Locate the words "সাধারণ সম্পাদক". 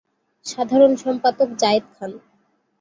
0.45-1.49